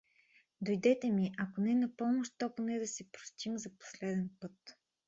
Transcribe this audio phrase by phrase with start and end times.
[0.61, 4.77] Дойдете ми, ако не на помощ, то поне да се простим за последен път!